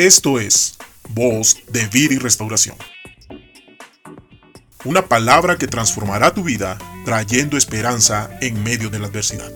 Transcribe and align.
Esto 0.00 0.40
es 0.40 0.78
Voz 1.10 1.58
de 1.70 1.86
Vida 1.88 2.14
y 2.14 2.16
Restauración. 2.16 2.74
Una 4.86 5.02
palabra 5.02 5.56
que 5.58 5.66
transformará 5.66 6.32
tu 6.32 6.42
vida 6.42 6.78
trayendo 7.04 7.58
esperanza 7.58 8.30
en 8.40 8.62
medio 8.62 8.88
de 8.88 8.98
la 8.98 9.08
adversidad. 9.08 9.52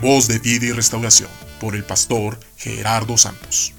Voz 0.00 0.28
de 0.28 0.38
Vida 0.38 0.64
y 0.64 0.72
Restauración 0.72 1.28
por 1.60 1.76
el 1.76 1.84
pastor 1.84 2.40
Gerardo 2.56 3.18
Santos. 3.18 3.74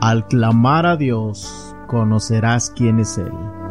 Al 0.00 0.26
clamar 0.28 0.86
a 0.86 0.96
Dios, 0.96 1.76
conocerás 1.88 2.72
quién 2.74 3.00
es 3.00 3.18
Él. 3.18 3.61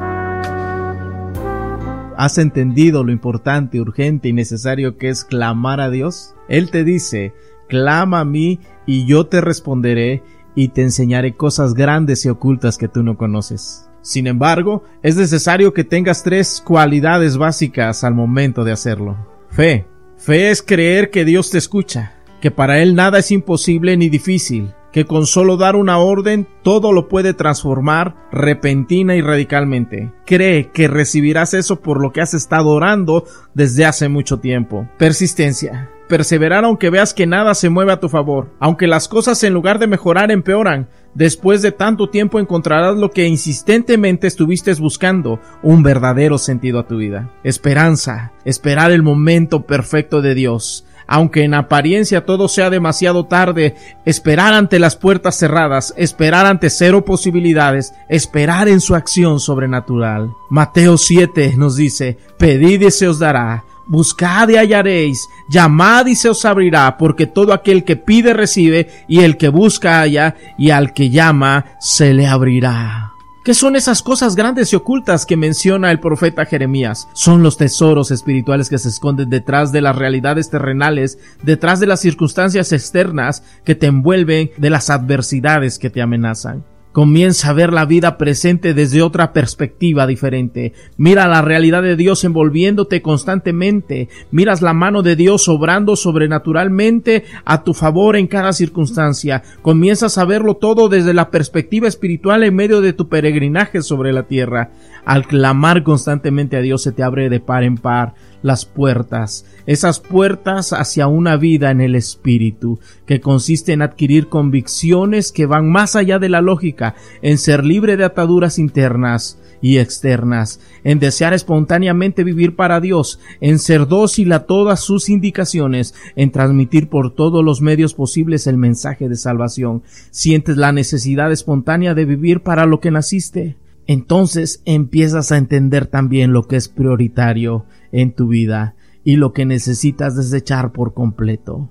¿Has 2.21 2.37
entendido 2.37 3.03
lo 3.03 3.11
importante, 3.11 3.81
urgente 3.81 4.29
y 4.29 4.33
necesario 4.33 4.95
que 4.95 5.09
es 5.09 5.25
clamar 5.25 5.81
a 5.81 5.89
Dios? 5.89 6.35
Él 6.47 6.69
te 6.69 6.83
dice, 6.83 7.33
clama 7.67 8.19
a 8.19 8.25
mí 8.25 8.59
y 8.85 9.07
yo 9.07 9.25
te 9.25 9.41
responderé 9.41 10.21
y 10.53 10.67
te 10.67 10.83
enseñaré 10.83 11.33
cosas 11.33 11.73
grandes 11.73 12.23
y 12.23 12.29
ocultas 12.29 12.77
que 12.77 12.87
tú 12.87 13.01
no 13.01 13.17
conoces. 13.17 13.89
Sin 14.03 14.27
embargo, 14.27 14.83
es 15.01 15.15
necesario 15.15 15.73
que 15.73 15.83
tengas 15.83 16.21
tres 16.21 16.61
cualidades 16.63 17.37
básicas 17.37 18.03
al 18.03 18.13
momento 18.13 18.63
de 18.63 18.73
hacerlo. 18.73 19.17
Fe. 19.49 19.87
Fe 20.15 20.51
es 20.51 20.61
creer 20.61 21.09
que 21.09 21.25
Dios 21.25 21.49
te 21.49 21.57
escucha, 21.57 22.13
que 22.39 22.51
para 22.51 22.83
Él 22.83 22.93
nada 22.93 23.17
es 23.17 23.31
imposible 23.31 23.97
ni 23.97 24.09
difícil, 24.09 24.75
que 24.91 25.05
con 25.05 25.25
solo 25.25 25.57
dar 25.57 25.75
una 25.75 25.97
orden 25.97 26.47
todo 26.63 26.91
lo 26.91 27.07
puede 27.07 27.33
transformar 27.33 28.15
repentina 28.31 29.15
y 29.15 29.21
radicalmente. 29.21 30.11
Cree 30.25 30.69
que 30.71 30.87
recibirás 30.87 31.53
eso 31.53 31.81
por 31.81 32.01
lo 32.01 32.11
que 32.11 32.21
has 32.21 32.33
estado 32.33 32.69
orando 32.69 33.25
desde 33.53 33.85
hace 33.85 34.09
mucho 34.09 34.39
tiempo. 34.39 34.87
Persistencia. 34.97 35.89
Perseverar 36.07 36.65
aunque 36.65 36.89
veas 36.89 37.13
que 37.13 37.25
nada 37.25 37.55
se 37.55 37.69
mueve 37.69 37.93
a 37.93 37.99
tu 37.99 38.09
favor. 38.09 38.49
Aunque 38.59 38.85
las 38.85 39.07
cosas 39.07 39.41
en 39.43 39.53
lugar 39.53 39.79
de 39.79 39.87
mejorar 39.87 40.29
empeoran. 40.29 40.89
Después 41.13 41.61
de 41.61 41.71
tanto 41.71 42.09
tiempo 42.09 42.39
encontrarás 42.39 42.97
lo 42.97 43.11
que 43.11 43.27
insistentemente 43.27 44.27
estuviste 44.27 44.73
buscando, 44.73 45.39
un 45.61 45.83
verdadero 45.83 46.37
sentido 46.37 46.79
a 46.79 46.87
tu 46.87 46.97
vida. 46.97 47.29
Esperanza. 47.43 48.31
Esperar 48.45 48.91
el 48.91 49.03
momento 49.03 49.65
perfecto 49.65 50.21
de 50.21 50.35
Dios 50.35 50.85
aunque 51.07 51.43
en 51.43 51.53
apariencia 51.53 52.25
todo 52.25 52.47
sea 52.47 52.69
demasiado 52.69 53.25
tarde, 53.25 53.75
esperar 54.05 54.53
ante 54.53 54.79
las 54.79 54.95
puertas 54.95 55.37
cerradas, 55.37 55.93
esperar 55.97 56.45
ante 56.45 56.69
cero 56.69 57.05
posibilidades, 57.05 57.93
esperar 58.09 58.67
en 58.67 58.81
su 58.81 58.95
acción 58.95 59.39
sobrenatural. 59.39 60.31
Mateo 60.49 60.97
7 60.97 61.55
nos 61.57 61.75
dice, 61.75 62.17
pedid 62.37 62.81
y 62.81 62.91
se 62.91 63.07
os 63.07 63.19
dará, 63.19 63.63
buscad 63.87 64.49
y 64.49 64.55
hallaréis, 64.55 65.27
llamad 65.49 66.05
y 66.05 66.15
se 66.15 66.29
os 66.29 66.45
abrirá, 66.45 66.97
porque 66.97 67.27
todo 67.27 67.53
aquel 67.53 67.83
que 67.83 67.95
pide 67.95 68.33
recibe, 68.33 68.89
y 69.07 69.19
el 69.19 69.37
que 69.37 69.49
busca 69.49 69.99
halla, 69.99 70.35
y 70.57 70.69
al 70.69 70.93
que 70.93 71.09
llama 71.09 71.65
se 71.79 72.13
le 72.13 72.27
abrirá. 72.27 73.10
¿Qué 73.43 73.55
son 73.55 73.75
esas 73.75 74.03
cosas 74.03 74.35
grandes 74.35 74.71
y 74.71 74.75
ocultas 74.75 75.25
que 75.25 75.35
menciona 75.35 75.89
el 75.89 75.99
profeta 75.99 76.45
Jeremías? 76.45 77.07
Son 77.13 77.41
los 77.41 77.57
tesoros 77.57 78.11
espirituales 78.11 78.69
que 78.69 78.77
se 78.77 78.89
esconden 78.89 79.31
detrás 79.31 79.71
de 79.71 79.81
las 79.81 79.95
realidades 79.95 80.51
terrenales, 80.51 81.17
detrás 81.41 81.79
de 81.79 81.87
las 81.87 82.01
circunstancias 82.01 82.71
externas 82.71 83.43
que 83.63 83.73
te 83.73 83.87
envuelven, 83.87 84.51
de 84.57 84.69
las 84.69 84.91
adversidades 84.91 85.79
que 85.79 85.89
te 85.89 86.03
amenazan. 86.03 86.63
Comienza 86.91 87.49
a 87.49 87.53
ver 87.53 87.71
la 87.71 87.85
vida 87.85 88.17
presente 88.17 88.73
desde 88.73 89.01
otra 89.01 89.31
perspectiva 89.31 90.05
diferente. 90.05 90.73
Mira 90.97 91.25
la 91.29 91.41
realidad 91.41 91.81
de 91.81 91.95
Dios 91.95 92.25
envolviéndote 92.25 93.01
constantemente. 93.01 94.09
Miras 94.29 94.61
la 94.61 94.73
mano 94.73 95.01
de 95.01 95.15
Dios 95.15 95.47
obrando 95.47 95.95
sobrenaturalmente 95.95 97.23
a 97.45 97.63
tu 97.63 97.73
favor 97.73 98.17
en 98.17 98.27
cada 98.27 98.51
circunstancia. 98.51 99.41
Comienzas 99.61 100.17
a 100.17 100.25
verlo 100.25 100.57
todo 100.57 100.89
desde 100.89 101.13
la 101.13 101.31
perspectiva 101.31 101.87
espiritual 101.87 102.43
en 102.43 102.55
medio 102.55 102.81
de 102.81 102.91
tu 102.91 103.07
peregrinaje 103.07 103.81
sobre 103.83 104.11
la 104.11 104.23
tierra. 104.23 104.71
Al 105.05 105.25
clamar 105.25 105.83
constantemente 105.83 106.57
a 106.57 106.61
Dios 106.61 106.83
se 106.83 106.91
te 106.91 107.03
abre 107.03 107.29
de 107.29 107.39
par 107.39 107.63
en 107.63 107.77
par 107.77 108.15
las 108.41 108.65
puertas, 108.65 109.45
esas 109.65 109.99
puertas 109.99 110.73
hacia 110.73 111.07
una 111.07 111.37
vida 111.37 111.71
en 111.71 111.81
el 111.81 111.95
espíritu, 111.95 112.79
que 113.05 113.21
consiste 113.21 113.73
en 113.73 113.81
adquirir 113.81 114.29
convicciones 114.29 115.31
que 115.31 115.45
van 115.45 115.69
más 115.69 115.95
allá 115.95 116.19
de 116.19 116.29
la 116.29 116.41
lógica, 116.41 116.80
en 117.21 117.37
ser 117.37 117.65
libre 117.65 117.97
de 117.97 118.05
ataduras 118.05 118.59
internas 118.59 119.39
y 119.61 119.77
externas, 119.77 120.59
en 120.83 120.99
desear 120.99 121.33
espontáneamente 121.33 122.23
vivir 122.23 122.55
para 122.55 122.79
Dios, 122.79 123.19
en 123.41 123.59
ser 123.59 123.87
dócil 123.87 124.31
a 124.33 124.45
todas 124.45 124.79
sus 124.79 125.09
indicaciones, 125.09 125.93
en 126.15 126.31
transmitir 126.31 126.89
por 126.89 127.13
todos 127.13 127.43
los 127.43 127.61
medios 127.61 127.93
posibles 127.93 128.47
el 128.47 128.57
mensaje 128.57 129.07
de 129.07 129.15
salvación. 129.15 129.83
Sientes 130.09 130.57
la 130.57 130.71
necesidad 130.71 131.31
espontánea 131.31 131.93
de 131.93 132.05
vivir 132.05 132.41
para 132.41 132.65
lo 132.65 132.79
que 132.79 132.91
naciste 132.91 133.57
entonces 133.87 134.61
empiezas 134.65 135.31
a 135.31 135.37
entender 135.37 135.87
también 135.87 136.33
lo 136.33 136.43
que 136.47 136.55
es 136.55 136.69
prioritario 136.69 137.65
en 137.91 138.13
tu 138.13 138.27
vida 138.27 138.75
y 139.03 139.15
lo 139.15 139.33
que 139.33 139.45
necesitas 139.45 140.15
desechar 140.15 140.71
por 140.71 140.93
completo. 140.93 141.69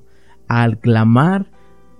Al 0.48 0.78
clamar, 0.78 1.50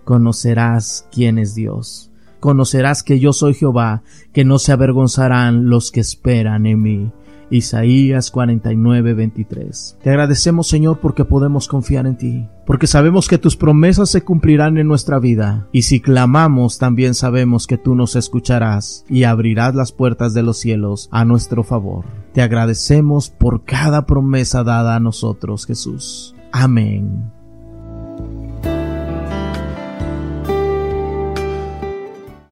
conocerás 0.05 1.09
quién 1.13 1.39
es 1.39 1.55
Dios. 1.55 2.10
Conocerás 2.41 3.03
que 3.03 3.21
yo 3.21 3.33
soy 3.33 3.55
Jehová, 3.55 4.03
que 4.33 4.45
no 4.45 4.59
se 4.59 4.73
avergonzarán 4.73 5.69
los 5.69 5.93
que 5.93 6.01
esperan 6.01 6.67
en 6.67 6.83
mí. 6.83 7.13
Isaías 7.51 8.31
49, 8.31 9.15
23. 9.15 9.99
Te 10.03 10.11
agradecemos 10.11 10.69
Señor 10.69 11.01
porque 11.01 11.25
podemos 11.25 11.67
confiar 11.67 12.07
en 12.07 12.17
ti, 12.17 12.49
porque 12.65 12.87
sabemos 12.87 13.29
que 13.29 13.39
tus 13.39 13.57
promesas 13.57 14.09
se 14.09 14.23
cumplirán 14.23 14.79
en 14.79 14.87
nuestra 14.87 15.19
vida, 15.19 15.69
y 15.73 15.83
si 15.83 16.01
clamamos 16.01 16.79
también 16.79 17.15
sabemos 17.15 17.67
que 17.67 17.77
tú 17.77 17.95
nos 17.95 18.15
escucharás 18.15 19.05
y 19.09 19.25
abrirás 19.25 19.75
las 19.75 19.91
puertas 19.93 20.33
de 20.33 20.45
los 20.45 20.59
cielos 20.59 21.09
a 21.11 21.25
nuestro 21.25 21.65
favor. 21.65 22.05
Te 22.33 22.43
agradecemos 22.43 23.31
por 23.31 23.65
cada 23.65 24.07
promesa 24.07 24.63
dada 24.63 24.95
a 24.95 25.01
nosotros, 25.01 25.67
Jesús. 25.67 26.37
Amén 26.53 27.40